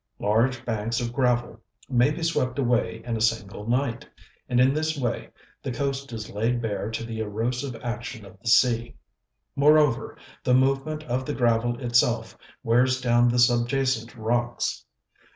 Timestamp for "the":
5.61-5.71, 7.03-7.19, 8.39-8.47, 10.43-10.55, 11.23-11.35, 13.27-13.37